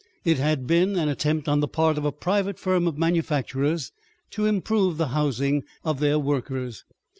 It 0.25 0.39
had 0.39 0.65
been 0.65 0.95
an 0.95 1.09
attempt 1.09 1.47
on 1.47 1.59
the 1.59 1.67
part 1.67 1.95
of 1.95 2.05
a 2.05 2.11
private 2.11 2.57
firm 2.57 2.87
of 2.87 2.97
manufacturers 2.97 3.91
to 4.31 4.47
improve 4.47 4.97
the 4.97 5.09
housing 5.09 5.63
of 5.83 5.99
their 5.99 6.17
workers. 6.17 6.85